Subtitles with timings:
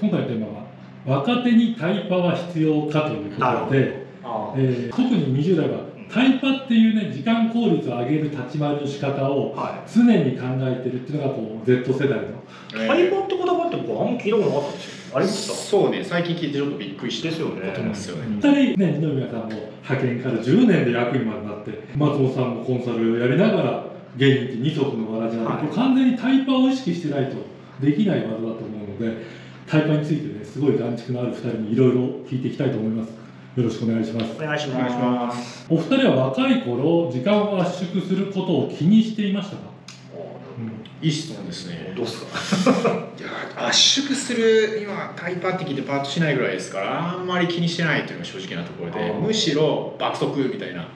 [0.00, 0.64] 今回のテーマは
[1.06, 4.06] 若手にタイパは必要かということで、
[4.56, 12.26] えー、特に20代はタイパっていうね時間効率を上げる立ち回りの仕方を常に考えてるっていうのがこう Z 世代の、
[12.74, 15.10] えー、タイパって言葉って僕あんま聞いたことなかったんです。
[15.12, 15.54] よありました？
[15.54, 17.70] そうね最近聞いてちょっとびっくりしてですよね。
[17.70, 18.26] ことですよね。
[18.26, 23.84] 二人ね二宮さんも派遣から10年で役員までなって松本さんもコンサルをやりながら
[24.16, 27.36] 芸人って二足のわらじなんで、はい、完全にタイパを意識してないと
[27.80, 29.22] できない技だと思うので
[29.70, 33.10] タイパについてねすごい眼蓄のある二人にいろいろ聞いていきたいと思います。
[33.56, 34.32] よろしくお願いします。
[34.36, 35.66] お願いします。
[35.68, 39.62] お二人は若い頃時間を圧縮することを気にしていましたか、
[40.58, 41.92] うん、いい質問ですね。
[41.96, 42.90] どうですか？
[43.18, 50.88] いや圧縮する今タイパって聞いてパートしないぐらいですからあんまり気にしてないというのが正直なところでむしろ爆速みたいな、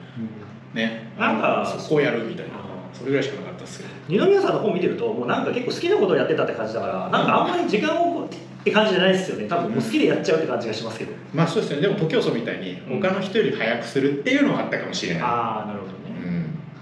[0.73, 1.13] うん、ね。
[1.17, 2.53] なんかそこをやるみたいな
[2.93, 3.89] それぐらいしかなかったですけど。
[4.07, 8.27] 二宮さんの本見てるともうなんか結構好きなことをやってたって感じだからなんかあんまり時間を
[8.65, 9.47] って感じじゃないですよね。
[9.47, 11.83] 多分もう好きでやっちゃうって感じがしますけど、まあそうですよね。
[11.83, 15.95] でも徒競走みたいに他の人より速くするっていうのはあったかもしれない、ああなるほどね、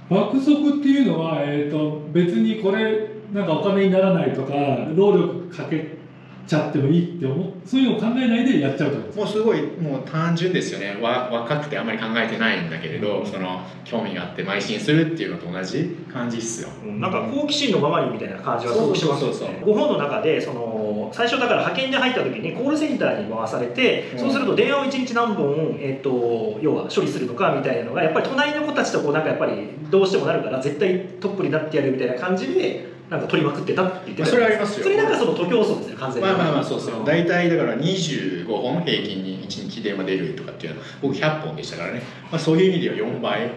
[0.10, 4.54] うん、爆速っていうのは、えーと、別にこれなんかお金にならないとか
[4.96, 5.98] 労力かけ
[6.46, 11.00] ちゃってもいいって思そういうのを考えないでやっちゃうともうすごいもう単純ですよね。
[11.02, 19.62] わ若くてあんまり考えてないんだけれど、うん、その興味があって邁進するっていうのと同じ感じっすよ、うん、なんか好奇心のままにみたいな感じはすごくしますよね。
[19.66, 34.84] ご本の中でその最初だから派遣で入った時にコールセンターに回されて、うん、そうすると電話を1日何本、えーと、要は処理するのかみたいなのがやっぱり隣の子たちとこうなんかやっぱりどうしてもなるから絶対トップになってやるみたいな感じでなんか取りまくってたって言ってそれありますよ。
[34.86, 36.28] それなんかその徒競走ですね完全に。
[36.28, 43.52] まあまあまあそうですよ大体だから25本平均に1日電話出るとかっていうのは僕100本でしたからね、まあ、そういう意味では4倍、うん、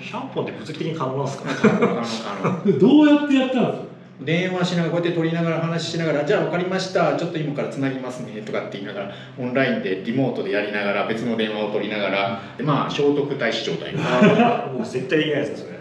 [0.00, 1.54] 100本って物理的に可能なんですか？
[1.54, 3.88] 可能可能 どうやってやったんですか？
[4.20, 7.16] 電話しながらこうやって取りながら話しながら「じゃあ分かりました。
[7.16, 13.92] ちょっと今からつなぎますね」とかって言いながらオンラインでリモートでやりながら別の電話を取りながらまあ聖徳太子状態。
[14.74, 15.77] もう絶対いですそれ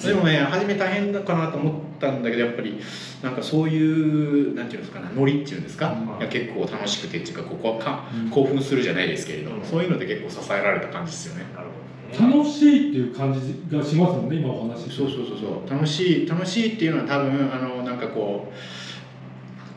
[0.00, 2.80] でもね初め大変だかなと思ったんだけどやっぱり
[3.22, 11.44] なんかそういうなんていうんですかねノリっていうんですか、うん、いや結構楽しくてっていうかここか、うん、興奮するじゃないですけれど、うん、そういうので結構支えられた感じですよね。
[12.18, 13.40] 楽しいっていう感じ
[13.74, 15.70] がしますもんね今お話そうそうそうそう。
[15.70, 18.54] 楽しい楽しいっていうのは多分あのなんかこう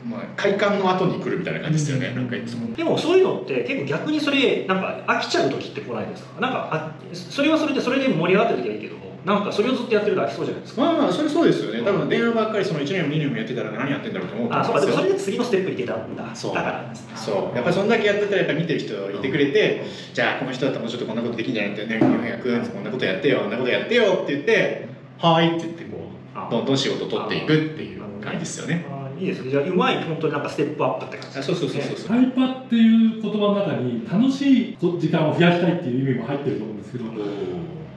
[0.06, 2.72] まあ、快感の後に来るみたいな感じですよね、うん、なんかいつも。
[2.76, 6.40] でもそういうのって結構逆にそれなんか飽きちゃう時って来ないですか？
[6.40, 8.94] なんかあそれはそれでそれで盛り上がってる時はいいけど
[9.26, 10.82] なんかそれをずっとやってると飽きそうじゃないですか。
[10.82, 11.82] まあまあそれそうですよね。
[11.82, 14.80] 多分電話ばっかりその1年も2年もやってたら何やってんだろうと思うあそうか。
[14.80, 16.30] でもそれで次のステップに出たんだ。
[16.32, 16.54] そう。
[16.54, 17.56] だからそう。
[17.56, 24.88] やっぱりそんだけやってたらやっぱ見てる人いてくれて、うん、じゃあこの人だったらもうちょっとこんなことできんじゃないってね400こんなことやってよこんなことやってよって言って
[25.18, 26.10] はいって言ってこ
[26.48, 28.86] うどんどん仕事取っていくっていう感じですよね。
[29.18, 29.50] いいですね。
[29.50, 32.08] じゃあうまい本当になんかステップアップって感じ、ね、そうそうそうそう。
[32.08, 37.04] タイパっていう言葉の中に楽しい時間を増やしたいっていう意味も入ってると思うんですけど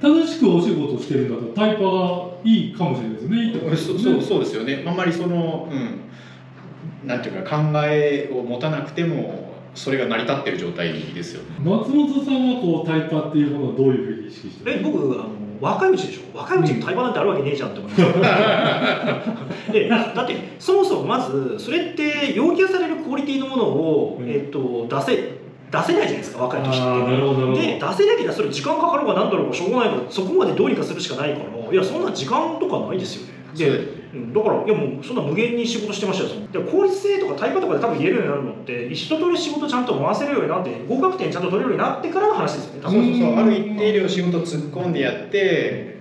[0.02, 3.38] 楽しくお仕事してるんだとタイパがいいかもしれないですね。
[3.38, 4.84] いいねそうそうですよね。
[4.88, 11.56] あんまりその、うん、なんていうか考えを持たなくてもそれが成り立ってる状態ですよね。
[11.60, 15.30] 松本さんはこうタイパっていうものをどういうふうに意識してえ僕あの
[15.62, 16.38] 若いうちでしょ？
[16.38, 25.39] 若いうちにタイパなんてあるわけねえじゃんって思います でだってそもそもまずそれって要求されるクオリティのものを、うん、えっと、出せ
[25.72, 27.62] 出せないじゃないですか若い時って。
[27.62, 33.40] で出せなきゃそれ時間かかるかなんだろうかしょうがないからそこまでどうにかするしかないからいやそんな時間とかないですよね。
[33.56, 33.68] で、
[34.14, 42.82] うん、だからいやもうそんな無限に仕事してましたよで効率性とか対価とかで多分言えるようになるのって一通り仕事ちゃんと回せるようになって合格点ちゃんと取れるようになってからの話ですよね。
[42.82, 43.36] そうそうそう。
[43.38, 46.00] ある一定量仕事突っ込んでやって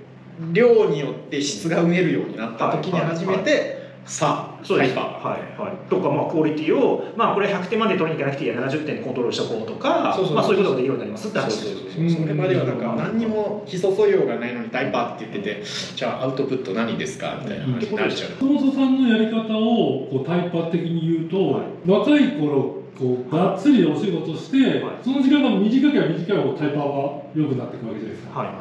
[0.53, 5.03] 量によって質が埋めるようになった時に初めて、はいはいさあそうですは
[5.59, 5.91] いはい。
[5.91, 11.77] とかまあクオリティをまあこれ100点まで取りに行かなくていいや70点でコントロールしとこうとかまあそういうことができるようになりますって話
[12.17, 15.63] それまではなんか何にも基礎素養がないのにタイパーって言ってて
[15.95, 28.57] じゃあアウトプット何ですかみたいな話になっちゃう松本さんのやり方をこうタイパー的に言うと、はい、若い頃こうがっつりお仕事して、はい、その時間が短ければ短いほどタイパーは良くなっていくわけじゃないですか、はいはい、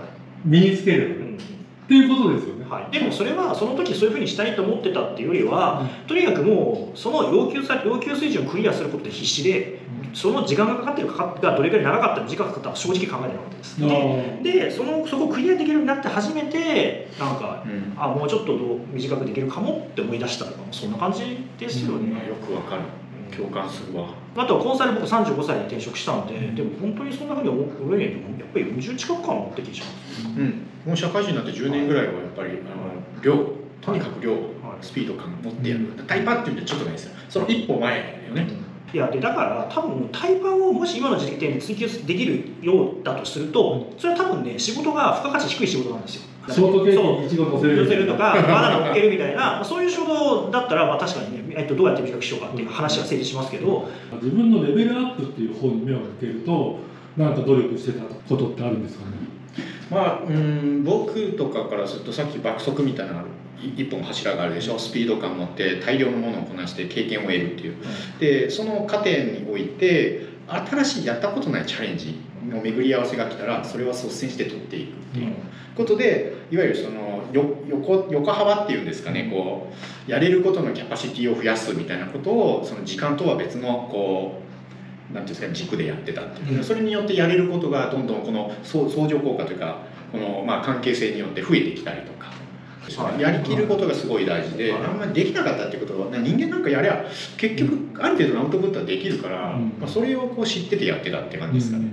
[0.45, 1.56] 身につける、うん
[1.87, 9.79] っていうことですよね、はい、でもそれはその時そういうふうにしたいと思ってたっていうよりは、うん、とにかくもうその要求さ要求水準をクリアすることで必死で、
[10.09, 13.79] うん、その時間がかかってるかがどれくらい長かった短かったか正直考えてなかったです。
[13.79, 18.53] ででそのそこをクリアできるようになって初めてなんか、うん、あもうちょっと
[18.91, 22.81] 短くできるかもって思い出したそんな感じですよね、よくわかる。
[23.35, 24.09] 共感するわ。
[24.35, 27.63] あとはコンサル僕35歳に転職したんで、でも本当にそんなふうに思
[27.95, 30.39] えないとやっぱり40近くかなって気がします。
[30.39, 33.51] うんもう社会人になって10年ぐらいはやっぱり、あの量
[33.81, 34.37] とにかく量、
[34.81, 37.15] スピード感持ってやる、タイパっていうのはちょっとないですよ。
[37.27, 38.47] その一歩前よね、
[38.93, 53.89] いやでだから多分タイパをもし今の時点で追求できるようだとするとそれは多分ね仕事が付加価値低い仕事なんですよショートケーキにイチゴ乗せる乗せるとかバナナ乗っけるみたいなそういう仕事だったらまあ確かにね、えっと、どうやって比較しようかっていう話が成立しますけど。
[54.13, 56.79] 自分のレベルアップっていう方に目を向けると
[57.17, 59.36] なんか努力してたことってあるんですかね？
[59.89, 63.23] まあうん僕とかからするとさっき爆速みたいな
[63.59, 64.77] 一本柱があるでしょ。
[64.77, 67.75] スピード感を持って大量のものをこなして経験を得るっていう、
[68.19, 75.33] でその過程において新しいやったことないチャレンジの巡り合わせが来たらそれは率先して取っていくっていう
[75.75, 79.29] ことでいわゆるその横横幅っていうんですかね。
[79.31, 79.67] こ
[80.07, 84.46] うやれることのキャパシティを増やすみたいなことをその時間とは別のこう
[85.13, 89.80] なんていうんですか軸でやってたっていう、それによってやれることがどんどんこの相乗効果というか
[90.12, 92.27] このまあ関係性によって増えてきたりとか。
[93.19, 97.06] やりきることがすごい大事で、あんまりできなかったっていうことは人間なんかやりゃ
[97.36, 101.86] 結局ある程度のアウトプットはできるから、まあ、それをこう知っててやってたって感じですかね。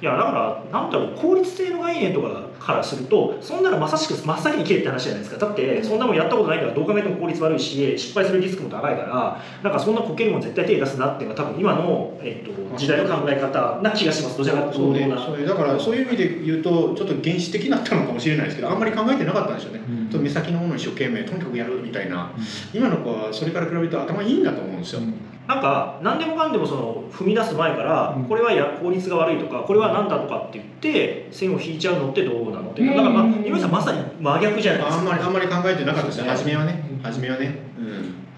[0.00, 5.46] いやだからなんだろう効率性の概念とかからするとそんなのまさしく真っ先に切れって話じゃないですか。
[5.46, 14.38] だってそんなもんやったことないからどう考えても効率悪いし失敗するリスクも高いからなんかそんなこけるもん絶対手出すなっていうのは多分今の、えっと、時代の考え方な気がします。
[14.38, 14.80] どちらかというと
[15.20, 19.80] そう、ね、だからそういう意味で言うとちょっと原始的だったのかもしれないですけどあんまり考えてなかったんでしょうね、
[20.12, 34.98] うん、目先のものを一生懸命とにかくやるみたいな、うん、今の子はそれから比べると頭いいんだと思うんですよ、うんなんか何でもかんでもその踏み出す前からこれはや効率が悪いとかこれは何だとかって言って線を引いちゃうのってどうなのってだからまあ井上さんまさに真逆じゃないですか。
[34.98, 36.28] あんまりあんまり考えてなかったですね。
[36.28, 36.82] 初めはね。
[37.02, 37.66] 初めはね。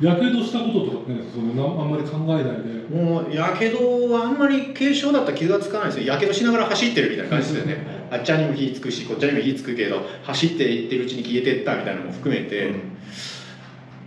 [0.01, 2.79] やけどしたこととかねそのあんまり考えないで。
[2.95, 6.07] もうやけどはあんまり軽症だったら傷がつかないですよ。
[6.07, 8.09] やけどしながら走ってるみたいな感じですよね。
[8.11, 12.71] あっちゃんにも火つくしこっちゃにも火つくけど走っていってるうちに消えてったみたいなのも含めて、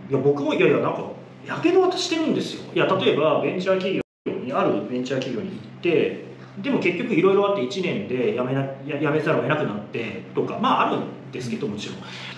[0.09, 1.03] いや僕もいやいやなんか
[1.47, 2.73] やけどはしてるんですよ。
[2.73, 6.25] いや例えばベンチャー企業にあるベンチャー企業に行って
[6.61, 11.97] でも結局いろいろあって1年で辞めな辞めざるを得なくなってとかまああるんですけどもちろん。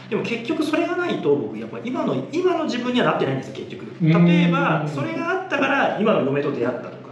[0.10, 3.86] でも結局それがないと僕やっぱ今の今の自分にはなってないんですよ結局。
[4.02, 7.04] 例えばそれがあったから今の嫁と出会ったとか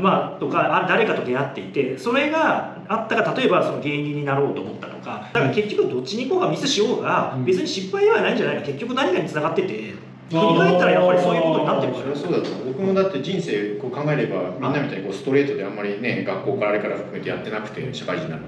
[0.00, 8.62] まあ、とか誰かと出会っていてそれがあったら例えばその芸人になろうと思ったとかだから結局どっちに行こうがミスしようが別に失敗ではないんじゃないか。
[8.62, 9.92] 結局何かにつながってて
[10.32, 12.16] 振り返ったらやっぱりそういうことになってるから。
[12.16, 18.42] そうだと僕もだって人生こう考えればみんなみたいにこうストレートであんまりね学校からあれから含めてやってなくて社会人なの、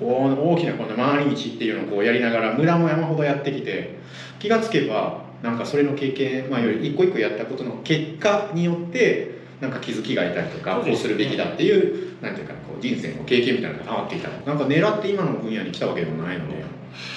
[0.00, 3.98] うん、大きなこの回り道っていうのをこうやりながら村も山ほどやってきて
[4.38, 14.28] 気がつけばなんかそれの経験、まあ、より一個一個やったことの結果によってなんか気づきがいたりとかこうするべきだっていうなんていうかこう人生の経験みたいなのが溜まっていた。
[14.28, 16.64] なんか狙って今の分野に来たわけでもないので。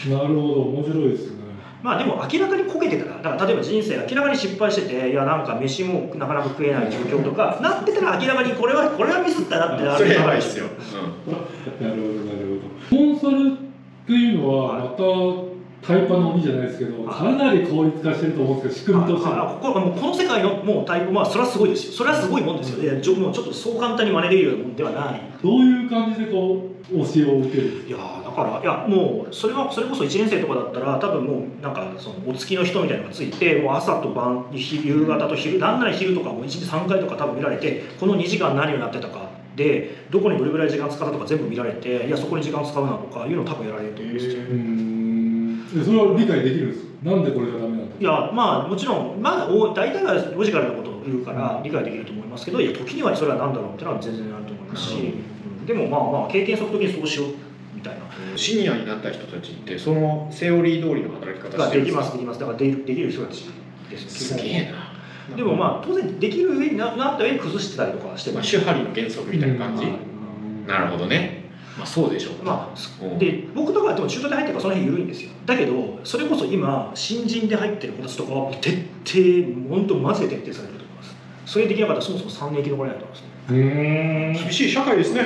[0.10, 0.62] なるほど。
[0.62, 1.41] 面白いですね
[1.84, 10.66] まあでも明らかにこけてたらだから例えば人生明らかに失敗してていやなんか飯もなかなか食えない状況とか なってたら明らかにこれはこれはミスったなってなるそれやばいですよ、
[11.28, 12.98] うん、なるほどなるほど。
[12.98, 15.51] コンサルっていうのはまた
[15.82, 19.60] タイパの鬼じゃないですけどかなり効率化してると思うんですけど仕組みとしては。
[19.62, 21.94] ここもうこの世界のもうタイプまあそれはすごいですよ。
[21.94, 22.86] それはすごいもんですよ、い。
[22.86, 25.22] やちょもうちょっとそう簡単に真似できるようなもんではない。
[25.42, 27.84] どういう感じでこう教えを受ける？
[27.88, 44.44] いやだからいやもうそれはそれこそ1年生とかだったら多分もうなんかそのお付きの人みたいなのがついてもう朝と晩夕方と昼なんなら昼とかも1日3回とか多分見られてこの2時間何をやってたかでどこにどれぐらい時間使ったとか全部見られていやそこに時間使うなとかいうのを多分やられると思うんですよ。
[45.72, 47.96] それは理解できるんですなんでこれがダメなんだ？
[48.00, 54.96] いやまあもちろんまあ大体がロジカルなことを言うから理解できると思いますけどいや時にはそれは何だろうっていうのは全然あると思いますし、
[55.60, 57.34] うん、でもまあまあ経験則的にそうしよう
[57.74, 58.02] みたいな。
[58.36, 62.04] シニアになった人たちってそのセオリー通りの働き方してるんですか？
[62.04, 62.40] できますできます。
[62.40, 63.50] だからでできる人たち
[63.90, 65.36] ですすげえな。
[65.36, 69.86] でもまあ当然できる上になった上に崩してたりとかしてまあ、手張りの原則みたいな感じ、
[70.68, 71.41] なるほどね
[71.82, 75.32] まあ、そうでしょう、まあ、で僕とかでも中途で入ってるからその辺緩いんですよ。
[75.48, 81.16] だけどそれこそ今新人で入ってる子たちとかは徹底本当マジで徹底されると思います。
[81.48, 85.26] それできなかったらそもそも3年生き残れないと思いますね厳しい社会ですね。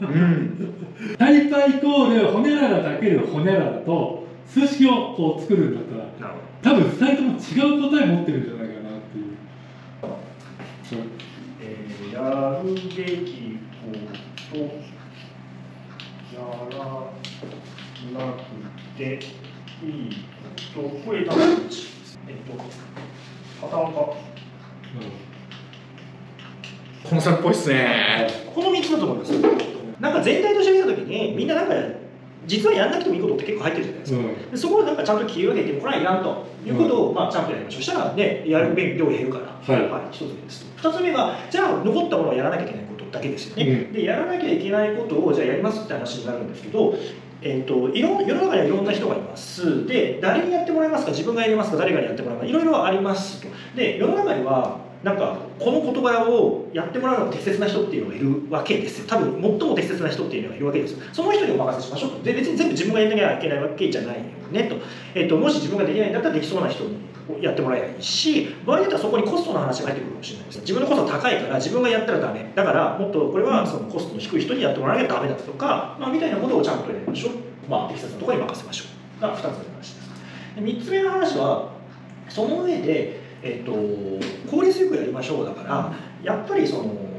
[0.00, 1.48] うん、うん、タイ
[1.80, 5.84] コールホネララかけるホネララと数式をこう作るんだっ
[6.18, 9.26] たら多分2人とも違う答え持ってるんじゃないかなっていう、
[11.62, 12.80] えー、やるべ
[13.24, 14.91] きこと
[16.42, 18.42] らなく
[18.96, 19.20] て
[19.82, 20.10] いい
[20.74, 22.62] とこれ多分えっと
[23.60, 24.06] パターン化、うん、
[27.10, 28.28] コンサルっぽいっすね。
[28.54, 29.32] この3つだと思います。
[30.00, 31.74] なんか全体として見たときにみんななんか
[32.44, 34.50] 実はやらなくてもいいことって結構入ってるじゃないですか、うん。
[34.50, 36.50] でそこをなんかちゃんと切り分けてこれはいらんと。
[36.64, 40.14] いうことを、まあ、ちゃんとやりましょうしたらねやる量減るから、はい。
[40.14, 40.64] 一つ目です。
[40.76, 43.92] 二つ目がじゃあ残ったものをやらなきゃいけないだけですよね、うん。
[43.92, 46.94] でやらなきゃいけないことをじゃあやりますって話になるんですけど
[47.44, 49.84] えー、といろん世の中にはいろんな人がいます。
[49.84, 51.10] で誰にやってもらいますか？
[51.10, 51.76] 自分がやりますか？
[51.76, 52.46] 誰がやってもらうか？
[52.46, 53.48] いろいろありますと。
[53.76, 59.06] で世の中にはなんかこの事柄をやってもらうのが適切な人っていうのがいるわけですよ。
[59.08, 62.22] 多分最も適切な人っていうのがいるわけですその人にお任せしましょうと。
[62.22, 64.76] で別に全部自分がやらなきゃいけないわけじゃないよねと,、
[65.16, 66.96] えー、ともし自分ができないんだったらできそうな人に
[67.40, 70.60] やってもらえばいいし場合によってはそこにコストの話が入ってくるかもしれないです。
[70.60, 72.52] 自分のコストが高いから自分がやったらダメ。
[72.54, 77.30] だからもっとこれはそのコストの低い人にやってもらわなきゃダメだとか、まあ、みたいなことをちゃんとやりましょ。
[77.30, 77.32] う、
[77.68, 78.84] まあ、適切なところに任せましょ
[79.18, 79.22] う。
[79.22, 80.10] が2つ目の話です。
[80.56, 81.72] で3つ目の話は
[82.28, 83.72] その上で、えっと
[84.50, 87.12] 効率よくやりましょうだからやっぱりその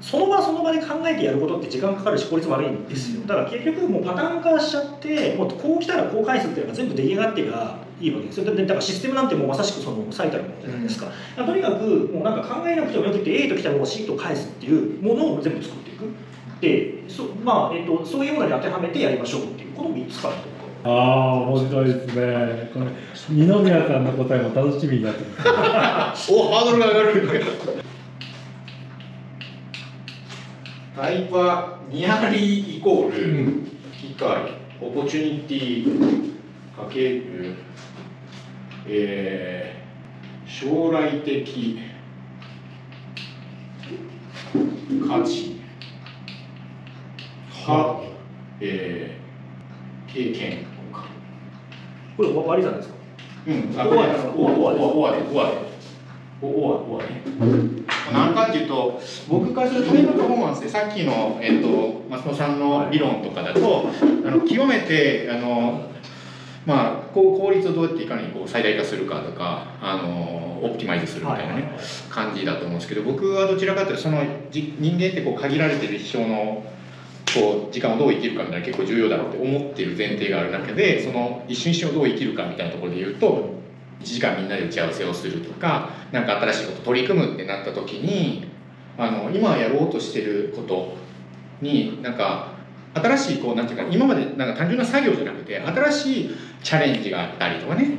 [0.00, 3.20] その場その場で考えてやることって時間かかるし効率悪いんですよ。
[3.26, 8.26] だから結局もうパターン化しちゃってもうこう来たらこう返すっていうのが全部出来上がってがいいわけ。
[8.26, 16.04] ですよでだからシステムなんてもうまさしくその最たるものじゃないですか、とにかくもうなんか考えなくてもよくて A と来たらもう C と返すっていうものを全部作っていく。
[16.60, 20.40] でそ,、まあえっとそういうものに当てはめてやりましょうっていうこの3つかなと。
[20.82, 22.70] ああ面白いですね。
[22.72, 22.86] これ
[23.28, 27.50] 二宮さんの答えも楽しみになってます おハードルが上がる。
[30.96, 33.70] タイパニアリーイコール、うん。
[33.98, 36.29] 機会オポチュニティ
[36.86, 37.54] かける、
[38.86, 39.80] えー
[40.50, 41.44] 将来的
[45.08, 45.60] 価値。
[47.66, 48.02] は、
[48.60, 51.04] えー経験か。
[52.16, 52.96] これ終わりじゃないですか？
[53.46, 55.56] うん、あ、オアですかオア、オア、オアで、オアで。
[56.42, 56.50] オア、
[56.96, 57.22] オアね。
[58.12, 63.84] なんかっていうと、僕からするとタイムパフォーマンスで、さっきの、えっと、松本さんの理論とかだと、
[64.26, 65.88] あの、極めて、あの。
[66.66, 71.78] まあ、こう効率をどうやっていかにこう最大化するかとか、あの、オプティマイズするみたいなね、
[72.10, 76.64] 感じだと思うんですけど、僕はどちらかというと、その、じ人間ってこう限られてる一生の。
[77.32, 83.54] こう時間をどう生きるかみたいな結構重要だろうって思ってる前提がある中でその一瞬一瞬をどう生きるかみたいなところで言うと
[84.00, 88.48] 1時間みんなで打ち合わせをするとか何か新しいこと取り組むってなった時に
[88.98, 90.96] あの今やろうとしてること
[91.60, 92.49] になんか
[92.94, 96.30] 新しいこうなんていうか今までなんか単純な作業じゃなくて新しい
[96.62, 97.98] チャレンジがあったりとかね。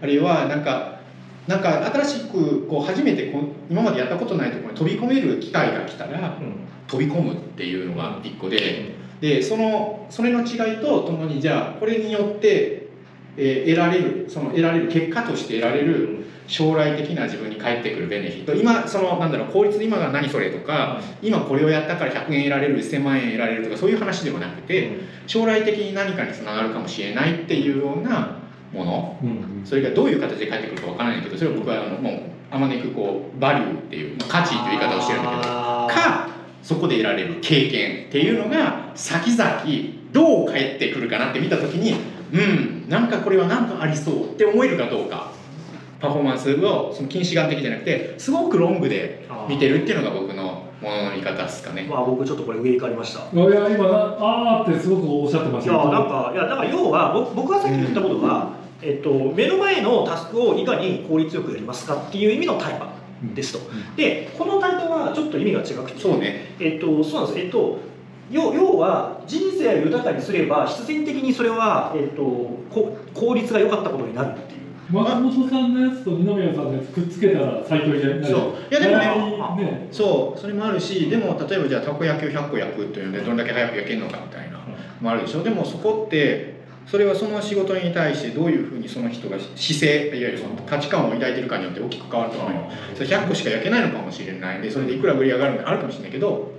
[0.00, 0.98] あるいはなんか
[1.46, 6.38] なんか新しくこう初めてこう今までやったことないところに飛び込める機会が来たら
[6.86, 12.88] 飛び込むっていうのが一個ででそのそれの違いとともにじゃあこれによって、
[13.36, 18.54] えー得られるその得られる結果として得られる将来的な自分に返ってくるベネフィット。
[18.54, 28.38] 今そのなんだろう効率今が何それとか今これをやったから100円得られる1000万円得られるとかそういう話ではなくて将来的に何かにつながるかもしれないっていうような
[28.72, 29.18] もの。
[29.64, 36.28] それがどういう形で返ってくるかわからないけどそれを僕はあのもうあまねくこうバリューっていうまあ価値という言い方をしてるんだけどか
[36.62, 39.64] そこで得られる経験っていうのが先々
[40.12, 41.94] どう返ってくるかなって見た時に
[42.32, 45.32] うんなんかこれはなんかありそうって思えるかどうか
[46.00, 51.86] パフォーマンスをその近視眼的じゃなくてすごくロングで見てるっていうのが僕のものの見方ですかね。
[51.90, 53.20] まあ僕ちょっとこれ上に変わりました。
[53.20, 62.92] いや今なあーってすごくおっしゃってましたいやなんかいやだから要は僕僕がさっき言ったことは、えっと、目の前のタスクをいかに効率よくやりますかっていう意味のタイパ
[63.34, 63.58] ですと、
[63.96, 66.00] でこのタイパはちょっと意味が違くて。
[66.00, 66.54] そうね。
[66.60, 67.44] えっとそうなんです。
[67.46, 67.80] えっと
[68.30, 78.24] 要要は人生を豊かにすれば必然的にそれは、えっと、こ効率が良かったことになるっていう松本さんのやつと二宮さんのやつくっつけたら最強になる。
[78.24, 78.72] そう。
[78.72, 80.40] いやでもねねそう。
[80.40, 84.58] それもあるしでも例えばじゃあたこ焼きを100個焼くというのでどんだけ早く焼けるのかみたいな
[85.00, 85.42] もあるでしょ。
[85.42, 92.70] でもそこってそれはその仕事に対してどういうふうにその人が姿勢いわゆるその価値観を抱いてるかによって大きく変わると思うよ。
[92.94, 96.52] それ100個しか焼けないのかもしれないでそれでいくら売り上がるのかあるかもしれないけど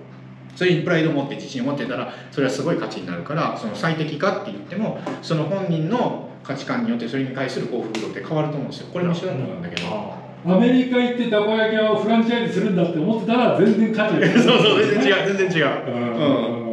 [0.56, 8.88] それにプライドを持って自信を持ってたらそれはすごい価値になるからその最適化って言ってもその本人の価値観によってそれに対する幸福度って変わると思うんですよ。
[8.92, 10.14] これも一緒だと思うんだけど、
[10.46, 15.38] アメリカ行ってたこ焼き屋をフランチャイズするんだって思ってたら全然価値が そうそう全然違う。
[15.38, 16.70] 全然違う、 うん。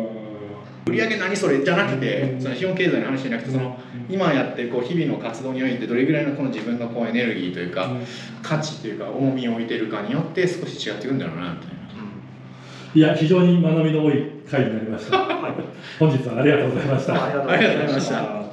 [0.87, 2.40] 売り上げ何それじゃなくてうん。
[2.40, 3.76] その資本経済の話じゃなくてその
[4.08, 7.90] 今やってるこう日々の活動においてどれぐらいのこの自分のこうエネルギーというか
[8.42, 11.76] 価値というか重みを置いてるかによって少し違ってくるんだろうなみたいな
[12.94, 15.18] いや非常に学びの多い回になりました。
[15.18, 15.54] は い
[15.99, 17.25] 本日はありがとうございました。
[17.25, 18.45] ありがとうございました